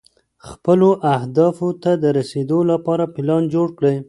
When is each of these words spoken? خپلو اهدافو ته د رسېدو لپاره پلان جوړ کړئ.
خپلو 0.49 0.89
اهدافو 1.15 1.67
ته 1.83 1.91
د 2.03 2.05
رسېدو 2.17 2.59
لپاره 2.71 3.03
پلان 3.15 3.43
جوړ 3.53 3.67
کړئ. 3.77 3.97